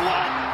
[0.00, 0.47] Newcastle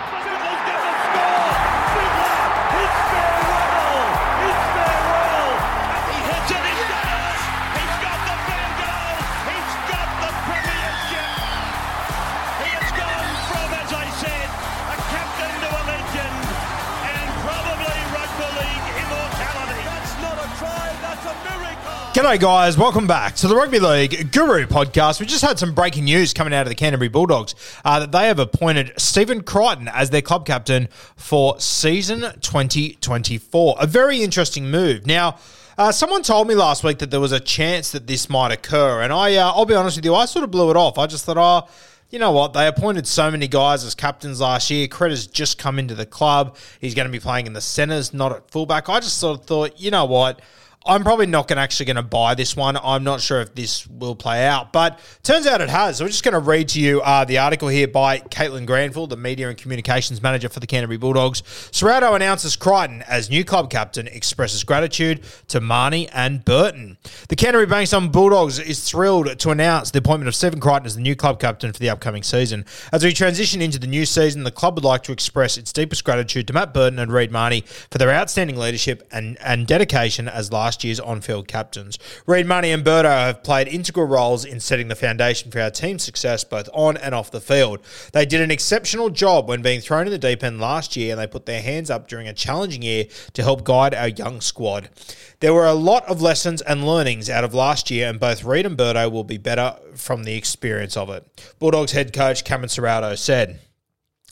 [22.25, 22.79] G'day, guys.
[22.79, 25.21] Welcome back to the Rugby League Guru podcast.
[25.21, 28.29] We just had some breaking news coming out of the Canterbury Bulldogs uh, that they
[28.29, 33.77] have appointed Stephen Crichton as their club captain for season 2024.
[33.79, 35.07] A very interesting move.
[35.07, 35.37] Now,
[35.77, 39.03] uh, someone told me last week that there was a chance that this might occur,
[39.03, 40.97] and I, uh, I'll be honest with you, I sort of blew it off.
[40.97, 41.71] I just thought, oh,
[42.09, 42.55] you know what?
[42.55, 44.89] They appointed so many guys as captains last year.
[44.89, 46.57] Cred has just come into the club.
[46.81, 48.89] He's going to be playing in the centres, not at fullback.
[48.89, 50.41] I just sort of thought, you know what?
[50.87, 52.77] I'm probably not going actually going to buy this one.
[52.77, 55.97] I'm not sure if this will play out, but turns out it has.
[55.97, 59.07] So we're just going to read to you uh, the article here by Caitlin Granville,
[59.07, 61.41] the media and communications manager for the Canterbury Bulldogs.
[61.41, 66.99] Ciraldo announces Crichton as new club captain, expresses gratitude to Mahoney and Burton.
[67.31, 71.01] The Canterbury Bankstown Bulldogs is thrilled to announce the appointment of Stephen Crichton as the
[71.01, 72.67] new club captain for the upcoming season.
[72.93, 76.05] As we transition into the new season, the club would like to express its deepest
[76.05, 80.53] gratitude to Matt Burton and Reed Mahoney for their outstanding leadership and, and dedication as
[80.53, 81.99] last year's on-field captains.
[82.27, 86.03] Reed Mahoney and Burto have played integral roles in setting the foundation for our team's
[86.03, 87.81] success both on and off the field.
[88.13, 91.21] They did an exceptional job when being thrown in the deep end last year and
[91.21, 94.89] they put their hands up during a challenging year to help guide our young squad.
[95.41, 98.65] There were a lot of lessons and learnings out of last year and both Reed
[98.65, 101.55] and Burto will be better from the experience of it.
[101.59, 103.61] Bulldogs head coach Cameron Ciraldo said.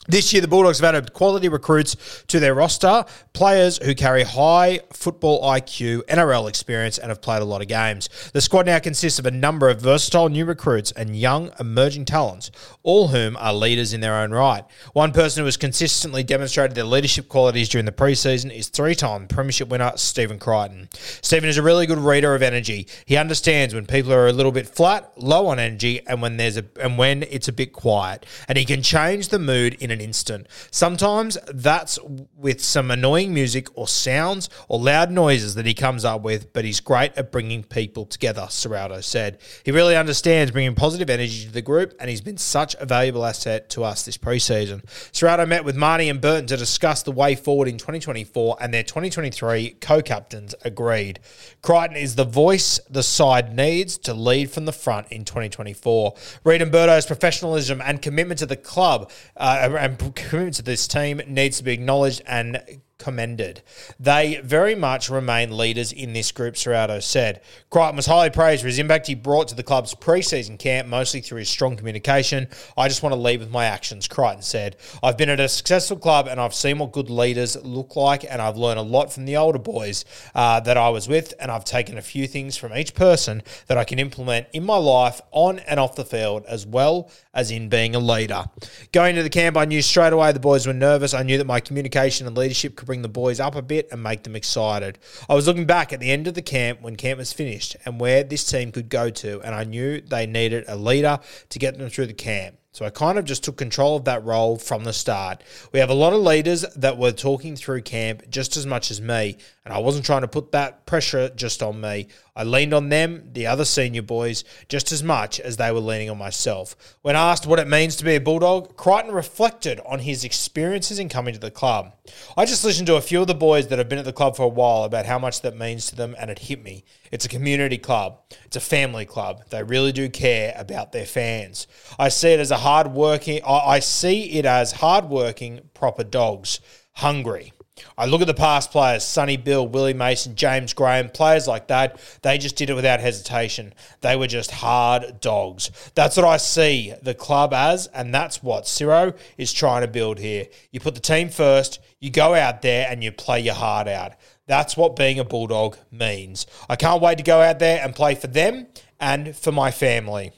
[0.07, 4.81] This year, the Bulldogs have added quality recruits to their roster, players who carry high
[4.91, 8.09] football IQ, NRL experience, and have played a lot of games.
[8.33, 12.51] The squad now consists of a number of versatile new recruits and young emerging talents,
[12.83, 14.65] all whom are leaders in their own right.
[14.91, 19.69] One person who has consistently demonstrated their leadership qualities during the preseason is three-time Premiership
[19.69, 20.89] winner Stephen Crichton.
[21.21, 22.87] Stephen is a really good reader of energy.
[23.05, 26.57] He understands when people are a little bit flat, low on energy, and when there's
[26.57, 30.01] a and when it's a bit quiet, and he can change the mood in an
[30.01, 30.47] instant.
[30.71, 31.97] Sometimes that's
[32.35, 36.65] with some annoying music or sounds or loud noises that he comes up with, but
[36.65, 39.39] he's great at bringing people together, Ciraldo said.
[39.63, 43.25] He really understands bringing positive energy to the group, and he's been such a valuable
[43.25, 44.83] asset to us this preseason.
[45.11, 48.83] Ciraldo met with Mahoney and Burton to discuss the way forward in 2024, and their
[48.83, 51.19] 2023 co-captains agreed.
[51.61, 56.15] Crichton is the voice the side needs to lead from the front in 2024.
[56.43, 61.21] Reed and Burto's professionalism and commitment to the club uh, and commitment to this team
[61.27, 62.57] needs to be acknowledged and
[62.97, 63.61] commended.
[63.99, 67.41] They very much remain leaders in this group, Ciraldo said.
[67.69, 71.21] Crichton was highly praised for his impact he brought to the club's preseason camp, mostly
[71.21, 72.47] through his strong communication.
[72.77, 74.77] I just want to lead with my actions, Crichton said.
[75.01, 78.41] I've been at a successful club and I've seen what good leaders look like, and
[78.41, 81.65] I've learned a lot from the older boys uh, that I was with, and I've
[81.65, 85.59] taken a few things from each person that I can implement in my life on
[85.59, 88.45] and off the field, as well as in being a leader.
[88.91, 91.13] Going to the camp, I knew straight away the boys were nervous.
[91.13, 94.03] I knew that my communication and leadership could bring the boys up a bit and
[94.03, 94.99] make them excited.
[95.29, 97.99] I was looking back at the end of the camp when camp was finished and
[97.99, 101.19] where this team could go to, and I knew they needed a leader
[101.49, 102.57] to get them through the camp.
[102.73, 105.43] So I kind of just took control of that role from the start.
[105.71, 108.99] We have a lot of leaders that were talking through camp just as much as
[108.99, 112.07] me, And I wasn't trying to put that pressure just on me.
[112.35, 116.09] I leaned on them, the other senior boys, just as much as they were leaning
[116.09, 116.75] on myself.
[117.01, 121.07] When asked what it means to be a Bulldog, Crichton reflected on his experiences in
[121.07, 121.93] coming to the club.
[122.35, 124.35] I just listened to a few of the boys that have been at the club
[124.35, 126.83] for a while about how much that means to them, and it hit me.
[127.09, 129.45] It's a community club, it's a family club.
[129.49, 131.67] They really do care about their fans.
[131.97, 136.59] I see it as a hard working, I see it as hard working, proper dogs,
[136.95, 137.53] hungry.
[137.97, 141.99] I look at the past players, Sonny Bill, Willie Mason, James Graham, players like that,
[142.21, 143.73] they just did it without hesitation.
[144.01, 145.71] They were just hard dogs.
[145.95, 150.19] That's what I see the club as, and that's what Ciro is trying to build
[150.19, 150.47] here.
[150.71, 154.13] You put the team first, you go out there and you play your heart out.
[154.45, 156.45] That's what being a Bulldog means.
[156.69, 158.67] I can't wait to go out there and play for them
[158.99, 160.31] and for my family.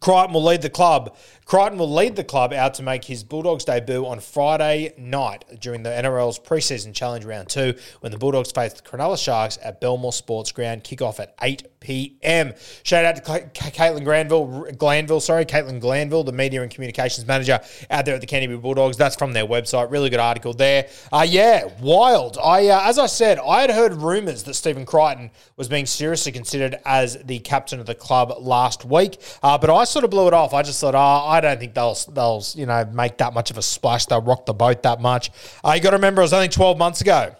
[0.00, 1.16] Crichton will lead the club
[1.48, 5.82] Crichton will lead the club out to make his Bulldogs debut on Friday night during
[5.82, 10.12] the NRL's preseason challenge round two when the Bulldogs face the Cronulla Sharks at Belmore
[10.12, 10.84] Sports Ground.
[10.84, 12.52] Kickoff at 8 p.m.
[12.82, 17.60] Shout out to Caitlin Granville, Glanville, sorry, Caitlin Glanville, the media and communications manager
[17.90, 18.98] out there at the Canterbury Bulldogs.
[18.98, 19.90] That's from their website.
[19.90, 20.88] Really good article there.
[21.10, 22.36] Uh, yeah, wild.
[22.42, 26.32] I, uh, as I said, I had heard rumours that Stephen Crichton was being seriously
[26.32, 30.26] considered as the captain of the club last week, uh, but I sort of blew
[30.26, 30.52] it off.
[30.52, 33.50] I just thought, oh, I I don't think they'll they'll you know make that much
[33.50, 34.06] of a splash.
[34.06, 35.30] They'll rock the boat that much.
[35.64, 37.34] Uh, you got to remember, it was only twelve months ago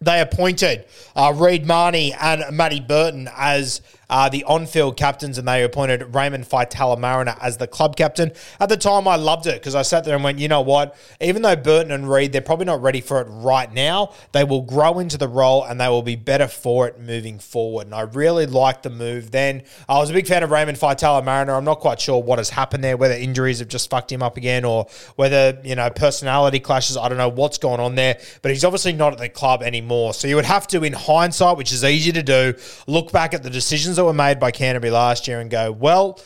[0.00, 0.84] they appointed
[1.16, 3.80] uh, Reed Mahoney and Matty Burton as
[4.14, 8.30] uh, the on-field captains, and they appointed Raymond Faitala Mariner as the club captain.
[8.60, 10.96] At the time, I loved it because I sat there and went, you know what?
[11.20, 14.62] Even though Burton and Reed, they're probably not ready for it right now, they will
[14.62, 17.88] grow into the role and they will be better for it moving forward.
[17.88, 19.64] And I really liked the move then.
[19.88, 21.54] I was a big fan of Raymond Faitala Mariner.
[21.54, 24.36] I'm not quite sure what has happened there, whether injuries have just fucked him up
[24.36, 26.96] again or whether, you know, personality clashes.
[26.96, 30.14] I don't know what's going on there, but he's obviously not at the club anymore.
[30.14, 32.54] So you would have to, in hindsight, which is easy to do,
[32.86, 36.20] look back at the decisions that were made by Canterbury last year and go, well,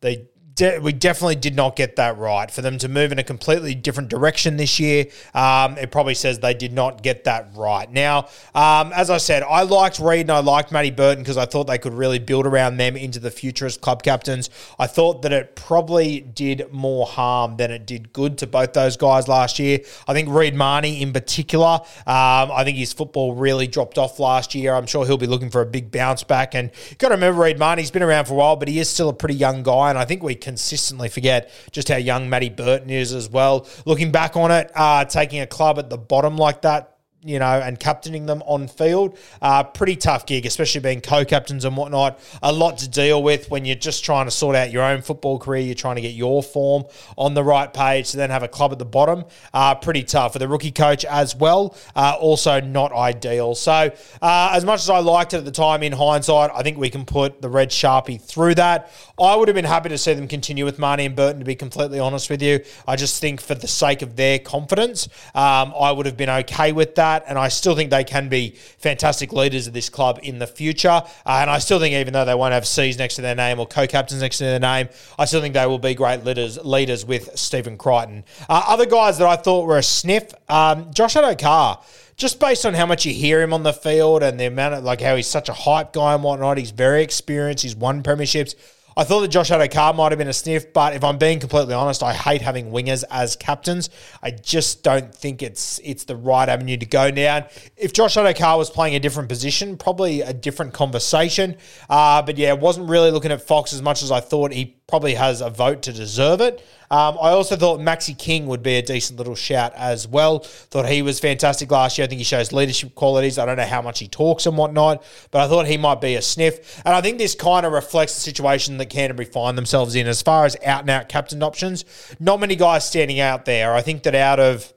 [0.00, 2.50] they de- we definitely did not get that right.
[2.50, 6.38] For them to move in a completely different direction this year, um, it probably says
[6.38, 7.90] they did not get that right.
[7.90, 11.46] Now, um, as I said, I liked Reed and I liked Matty Burton because I
[11.46, 14.50] thought they could really build around them into the future as club captains.
[14.78, 18.96] I thought that it probably did more harm than it did good to both those
[18.96, 19.80] guys last year.
[20.06, 24.54] I think Reed Mahoney in particular, um, I think his football really dropped off last
[24.54, 24.74] year.
[24.74, 26.54] I'm sure he'll be looking for a big bounce back.
[26.54, 28.88] And you've got to remember Reed Mahoney's been around for a while, but he is
[28.88, 29.90] still a pretty young guy.
[29.90, 33.66] And I think we consistently forget just how young Matty Burton is as well.
[33.86, 36.93] Looking back on it, uh, taking a club at the bottom like that
[37.24, 39.18] you know, and captaining them on field.
[39.40, 42.20] Uh, pretty tough gig, especially being co captains and whatnot.
[42.42, 45.38] A lot to deal with when you're just trying to sort out your own football
[45.38, 45.62] career.
[45.62, 46.84] You're trying to get your form
[47.16, 49.24] on the right page to then have a club at the bottom.
[49.52, 50.34] Uh, pretty tough.
[50.34, 53.54] For the rookie coach as well, uh, also not ideal.
[53.54, 56.76] So, uh, as much as I liked it at the time, in hindsight, I think
[56.76, 58.90] we can put the Red Sharpie through that.
[59.18, 61.54] I would have been happy to see them continue with Mahoney and Burton, to be
[61.54, 62.60] completely honest with you.
[62.86, 66.72] I just think for the sake of their confidence, um, I would have been okay
[66.72, 70.20] with that that, and I still think they can be fantastic leaders of this club
[70.22, 70.88] in the future.
[70.88, 73.58] Uh, and I still think, even though they won't have C's next to their name
[73.58, 74.88] or co-captains next to their name,
[75.18, 78.24] I still think they will be great leaders leaders with Stephen Crichton.
[78.48, 81.82] Uh, other guys that I thought were a sniff, um, Josh Addo-Carr
[82.16, 84.84] just based on how much you hear him on the field and the amount of
[84.84, 87.64] like how he's such a hype guy and whatnot, he's very experienced.
[87.64, 88.54] He's won premierships.
[88.96, 91.74] I thought that Josh Addo-Carr might have been a sniff, but if I'm being completely
[91.74, 93.90] honest, I hate having wingers as captains.
[94.22, 97.46] I just don't think it's it's the right avenue to go down.
[97.76, 101.56] If Josh Addo-Carr was playing a different position, probably a different conversation.
[101.90, 105.14] Uh, but yeah, wasn't really looking at Fox as much as I thought he probably
[105.14, 106.64] has a vote to deserve it.
[106.90, 110.40] Um, I also thought Maxi King would be a decent little shout as well.
[110.40, 112.04] Thought he was fantastic last year.
[112.04, 113.38] I think he shows leadership qualities.
[113.38, 116.14] I don't know how much he talks and whatnot, but I thought he might be
[116.16, 116.82] a sniff.
[116.84, 120.20] And I think this kind of reflects the situation that Canterbury find themselves in as
[120.20, 121.84] far as out and out captain options.
[122.20, 123.74] Not many guys standing out there.
[123.74, 124.72] I think that out of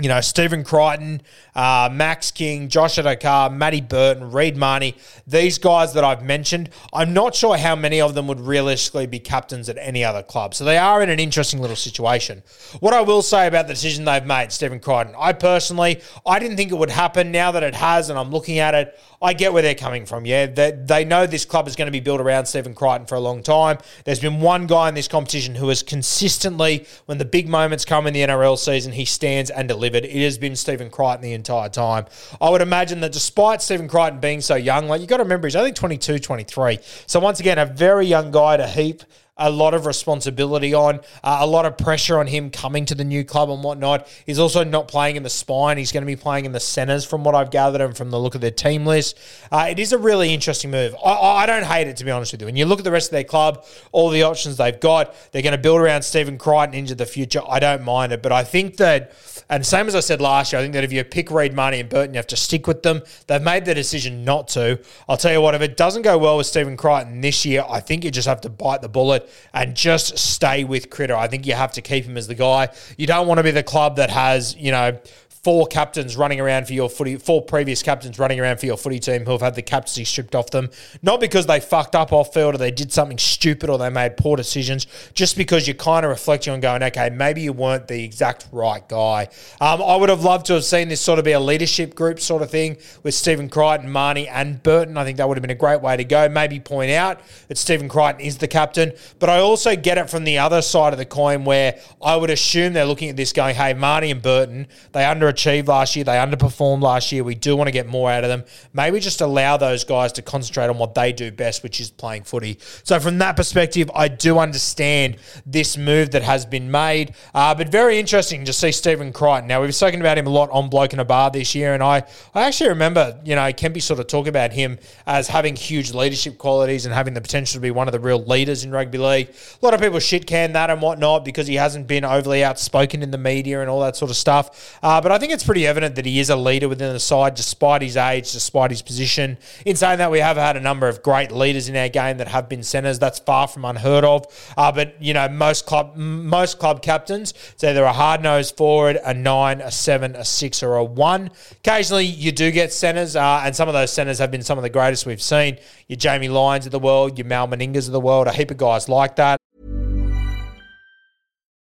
[0.00, 1.20] you know, Stephen Crichton,
[1.56, 4.94] uh, Max King, Josh Addo-Carr, Matty Burton, Reed Mahoney,
[5.26, 9.18] these guys that I've mentioned, I'm not sure how many of them would realistically be
[9.18, 10.54] captains at any other club.
[10.54, 12.44] So they are in an interesting little situation.
[12.78, 16.56] What I will say about the decision they've made, Stephen Crichton, I personally, I didn't
[16.56, 17.32] think it would happen.
[17.32, 20.26] Now that it has and I'm looking at it, I get where they're coming from.
[20.26, 23.16] Yeah, they, they know this club is going to be built around Stephen Crichton for
[23.16, 23.78] a long time.
[24.04, 28.06] There's been one guy in this competition who has consistently, when the big moments come
[28.06, 30.08] in the NRL season, he stands and delivered.
[30.08, 32.06] It has been Stephen Crichton the entire time.
[32.40, 35.46] I would imagine that despite Stephen Crichton being so young, like you've got to remember,
[35.46, 36.78] he's only 22, 23.
[37.06, 39.02] So once again, a very young guy to heap
[39.38, 43.04] a lot of responsibility on, uh, a lot of pressure on him coming to the
[43.04, 44.08] new club and whatnot.
[44.26, 45.78] He's also not playing in the spine.
[45.78, 48.18] He's going to be playing in the centres, from what I've gathered and from the
[48.18, 49.18] look of their team list.
[49.50, 50.94] Uh, it is a really interesting move.
[51.04, 52.46] I, I don't hate it, to be honest with you.
[52.46, 55.42] When you look at the rest of their club, all the options they've got, they're
[55.42, 57.40] going to build around Stephen Crichton into the future.
[57.48, 59.12] I don't mind it, but I think that,
[59.48, 61.80] and same as I said last year, I think that if you pick Reed Mahoney
[61.80, 63.02] and Burton, you have to stick with them.
[63.26, 64.80] They've made the decision not to.
[65.08, 67.80] I'll tell you what, if it doesn't go well with Stephen Crichton this year, I
[67.80, 71.16] think you just have to bite the bullet and just stay with Critter.
[71.16, 72.68] I think you have to keep him as the guy.
[72.96, 74.98] You don't want to be the club that has, you know,
[75.48, 78.98] four captains running around for your footy, four previous captains running around for your footy
[78.98, 80.68] team who have had the captaincy stripped off them,
[81.00, 84.18] not because they fucked up off field or they did something stupid or they made
[84.18, 88.04] poor decisions, just because you're kind of reflecting on going, okay, maybe you weren't the
[88.04, 89.26] exact right guy.
[89.58, 92.20] Um, I would have loved to have seen this sort of be a leadership group
[92.20, 94.98] sort of thing with Stephen Crichton, Mahoney, and Burton.
[94.98, 96.28] I think that would have been a great way to go.
[96.28, 100.24] Maybe point out that Stephen Crichton is the captain, but I also get it from
[100.24, 103.54] the other side of the coin where I would assume they're looking at this going,
[103.54, 106.04] hey, Mahoney and Burton, they under underachieved last year.
[106.04, 107.24] They underperformed last year.
[107.24, 108.44] We do want to get more out of them.
[108.72, 112.24] Maybe just allow those guys to concentrate on what they do best, which is playing
[112.24, 112.58] footy.
[112.84, 115.16] So, from that perspective, I do understand
[115.46, 117.14] this move that has been made.
[117.34, 119.48] Uh, but very interesting to see Stephen Crichton.
[119.48, 121.82] Now, we've spoken about him a lot on Bloke in a Bar this year, and
[121.82, 122.04] I,
[122.34, 126.38] I actually remember, you know, Kempy sort of talk about him as having huge leadership
[126.38, 129.28] qualities and having the potential to be one of the real leaders in rugby league.
[129.28, 133.02] A lot of people shit can that and whatnot because he hasn't been overly outspoken
[133.02, 134.78] in the media and all that sort of stuff.
[134.82, 137.34] Uh, but I think it's pretty evident that he is a leader within the side,
[137.34, 139.38] despite his age, despite his position.
[139.64, 142.28] In saying that, we have had a number of great leaders in our game that
[142.28, 142.98] have been centres.
[142.98, 144.26] That's far from unheard of.
[144.56, 148.98] Uh, but you know, most club most club captains, it's either a hard nosed forward,
[149.04, 151.30] a nine, a seven, a six, or a one.
[151.52, 154.62] Occasionally, you do get centres, uh, and some of those centres have been some of
[154.62, 155.58] the greatest we've seen.
[155.88, 158.56] Your Jamie Lyons of the world, your Mal Meningas of the world, a heap of
[158.56, 159.38] guys like that.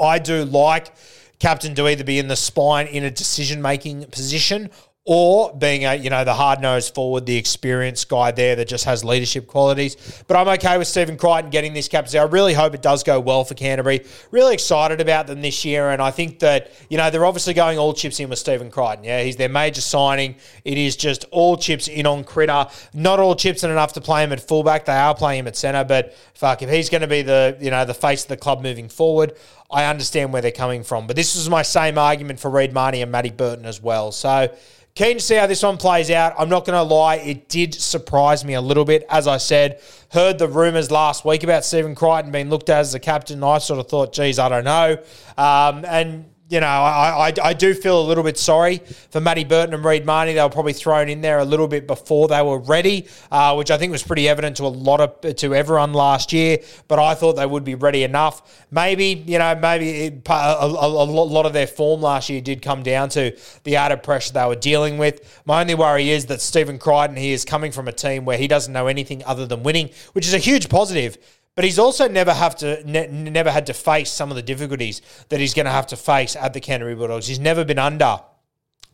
[0.00, 0.92] I do like
[1.38, 4.70] captain to either be in the spine in a decision making position
[5.06, 8.84] or being a you know the hard nosed forward, the experienced guy there that just
[8.84, 9.96] has leadership qualities.
[10.26, 12.18] But I'm okay with Stephen Crichton getting this captaincy.
[12.18, 14.04] I really hope it does go well for Canterbury.
[14.32, 17.78] Really excited about them this year, and I think that you know they're obviously going
[17.78, 19.04] all chips in with Stephen Crichton.
[19.04, 20.34] Yeah, he's their major signing.
[20.64, 22.66] It is just all chips in on Critter.
[22.92, 24.86] Not all chips in enough to play him at fullback.
[24.86, 27.70] They are playing him at centre, but fuck if he's going to be the you
[27.70, 29.34] know the face of the club moving forward.
[29.70, 33.02] I understand where they're coming from, but this is my same argument for Reed Mahoney
[33.02, 34.12] and Matty Burton as well.
[34.12, 34.54] So
[34.96, 36.34] Keen to see how this one plays out.
[36.38, 39.04] I'm not going to lie, it did surprise me a little bit.
[39.10, 42.94] As I said, heard the rumours last week about Stephen Crichton being looked at as
[42.94, 43.44] a captain.
[43.44, 44.96] I sort of thought, geez, I don't know.
[45.36, 48.78] Um, and you know, I, I, I, do feel a little bit sorry
[49.10, 50.34] for Matty Burton and Reed Mahoney.
[50.34, 53.72] They were probably thrown in there a little bit before they were ready, uh, which
[53.72, 56.58] I think was pretty evident to a lot of to everyone last year.
[56.86, 58.64] But I thought they would be ready enough.
[58.70, 62.62] Maybe you know, maybe it, a, a, a, lot of their form last year did
[62.62, 65.42] come down to the added pressure they were dealing with.
[65.46, 68.46] My only worry is that Stephen Crichton he is coming from a team where he
[68.46, 71.18] doesn't know anything other than winning, which is a huge positive.
[71.56, 75.00] But he's also never have to ne- never had to face some of the difficulties
[75.30, 77.26] that he's going to have to face at the Canterbury Bulldogs.
[77.26, 78.20] He's never been under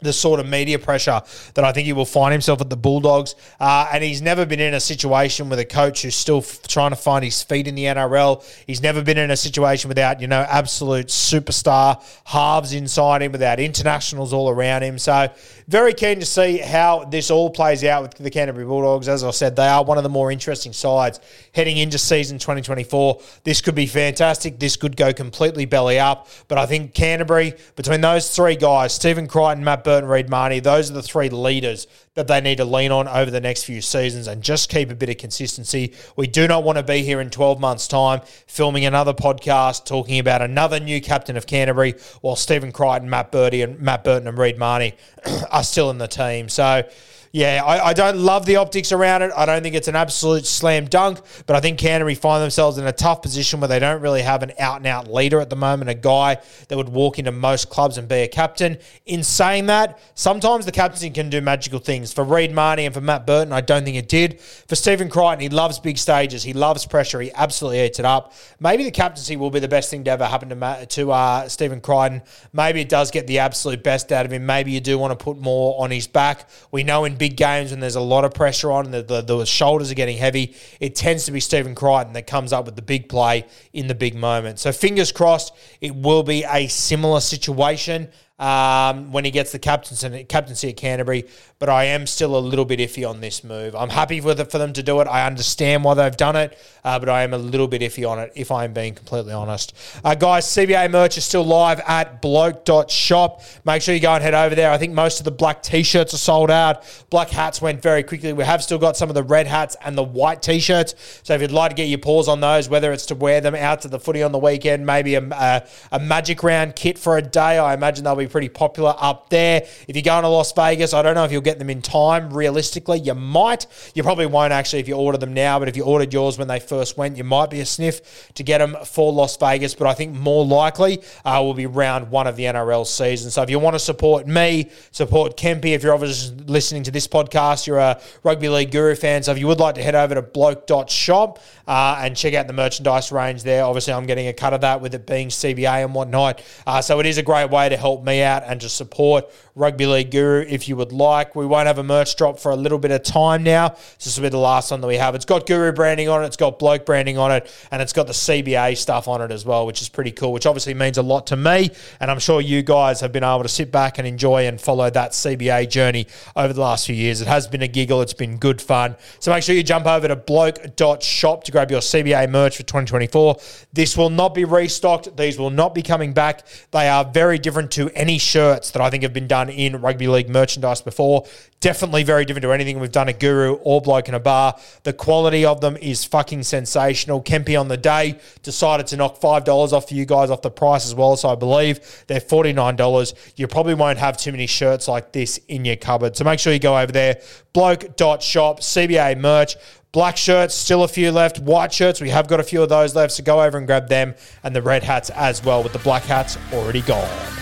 [0.03, 1.23] the sort of media pressure
[1.55, 3.35] that I think he will find himself at the Bulldogs.
[3.61, 6.91] Uh, and he's never been in a situation with a coach who's still f- trying
[6.91, 8.45] to find his feet in the NRL.
[8.67, 13.61] He's never been in a situation without, you know, absolute superstar halves inside him, without
[13.61, 14.99] internationals all around him.
[14.99, 15.29] So,
[15.69, 19.09] very keen to see how this all plays out with the Canterbury Bulldogs.
[19.09, 21.21] As I said, they are one of the more interesting sides
[21.55, 23.21] heading into season 2024.
[23.45, 24.59] This could be fantastic.
[24.59, 26.29] This could go completely belly up.
[26.49, 30.95] But I think Canterbury, between those three guys, Stephen Crichton, Matt Reed Mahoney, those are
[30.95, 34.43] the three leaders that they need to lean on over the next few seasons and
[34.43, 35.95] just keep a bit of consistency.
[36.17, 40.19] We do not want to be here in 12 months' time filming another podcast talking
[40.19, 44.39] about another new captain of Canterbury while Stephen Crichton, Matt Burton, and Matt Burton and
[44.39, 44.95] Reed Mahoney
[45.51, 46.49] are still in the team.
[46.49, 46.89] So
[47.35, 49.33] Yeah, I, I don't love the optics around it.
[49.35, 52.87] I don't think it's an absolute slam dunk, but I think Canterbury find themselves in
[52.87, 55.57] a tough position where they don't really have an out and out leader at the
[55.57, 58.77] moment, a guy that would walk into most clubs and be a captain.
[59.07, 62.13] In saying that, sometimes the captaincy can do magical things.
[62.13, 64.39] For Reed Mahoney and for Matt Burton, I don't think it did.
[64.39, 68.35] For Stephen Crichton, he loves big stages, he loves pressure, he absolutely eats it up.
[68.61, 71.49] Maybe the captaincy will be the best thing to ever happen to, Matt, to uh,
[71.49, 72.21] Stephen Crichton.
[72.53, 74.45] Maybe it does get the absolute best out of him.
[74.45, 76.51] Maybe you do want to put more on his back.
[76.71, 79.23] We know in big games when there's a lot of pressure on and the, the,
[79.23, 82.75] the shoulders are getting heavy, it tends to be Stephen Crichton that comes up with
[82.75, 84.59] the big play in the big moment.
[84.59, 88.09] So fingers crossed, it will be a similar situation
[88.39, 91.25] um, when he gets the captaincy, at Canterbury.
[91.59, 93.77] But I am still a little bit iffy on this move.
[93.77, 95.07] I'm happy for, the, for them to do it.
[95.07, 98.19] I understand why they've done it, uh, but I am a little bit iffy on
[98.19, 99.73] it, if I'm being completely honest.
[100.05, 103.43] Uh, guys, CBA merch is still live at bloke.shop.
[103.65, 104.73] Make sure you go and head over there.
[104.73, 106.83] I think most of the black t shirts are sold out.
[107.11, 108.33] Black hats went very quickly.
[108.33, 111.21] We have still got some of the red hats and the white t shirts.
[111.23, 113.55] So if you'd like to get your paws on those, whether it's to wear them
[113.55, 115.63] out to the footy on the weekend, maybe a, a,
[115.93, 119.63] a magic round kit for a day, I imagine they'll be pretty popular up there.
[119.89, 122.33] If you're going to Las Vegas, I don't know if you'll get them in time.
[122.33, 123.67] Realistically, you might.
[123.95, 126.49] You probably won't actually if you order them now, but if you ordered yours when
[126.49, 129.75] they first went, you might be a sniff to get them for Las Vegas.
[129.75, 133.31] But I think more likely uh, will be round one of the NRL season.
[133.31, 137.07] So if you want to support me, support Kempy, if you're obviously listening to this
[137.07, 139.23] podcast, you're a rugby league guru fan.
[139.23, 142.53] So if you would like to head over to bloke.shop uh, and check out the
[142.53, 145.95] merchandise range there, obviously I'm getting a cut of that with it being CBA and
[145.95, 146.43] whatnot.
[146.67, 149.87] Uh, so it is a great way to help me out and just support Rugby
[149.87, 151.37] League Guru if you would like.
[151.37, 153.77] We won't have a merch drop for a little bit of time now.
[154.03, 155.15] This will be the last one that we have.
[155.15, 158.07] It's got Guru branding on it, it's got Bloke branding on it, and it's got
[158.07, 161.03] the CBA stuff on it as well, which is pretty cool, which obviously means a
[161.03, 161.71] lot to me.
[162.01, 164.89] And I'm sure you guys have been able to sit back and enjoy and follow
[164.91, 167.21] that CBA journey over the last few years.
[167.21, 168.97] It has been a giggle, it's been good fun.
[169.21, 173.37] So make sure you jump over to bloke.shop to grab your CBA merch for 2024.
[173.73, 176.47] This will not be restocked, these will not be coming back.
[176.71, 180.09] They are very different to any shirts that I think have been done in rugby
[180.09, 181.25] league merchandise before.
[181.61, 184.59] Definitely very different to anything we've done at Guru or Bloke in a Bar.
[184.83, 187.23] The quality of them is fucking sensational.
[187.23, 190.85] Kempy on the day decided to knock $5 off for you guys off the price
[190.85, 191.17] as well.
[191.17, 193.33] So I believe they're $49.
[193.37, 196.17] You probably won't have too many shirts like this in your cupboard.
[196.17, 197.21] So make sure you go over there,
[197.53, 199.55] bloke.shop, CBA merch.
[199.93, 201.39] Black shirts, still a few left.
[201.39, 203.13] White shirts, we have got a few of those left.
[203.13, 204.17] So go over and grab them.
[204.43, 207.42] And the red hats as well, with the black hats already gone.